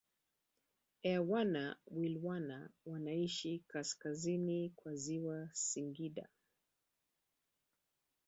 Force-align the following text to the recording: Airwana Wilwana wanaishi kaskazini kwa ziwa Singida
Airwana 1.03 1.77
Wilwana 1.87 2.69
wanaishi 2.85 3.59
kaskazini 3.67 4.69
kwa 4.69 4.95
ziwa 4.95 5.49
Singida 5.53 6.29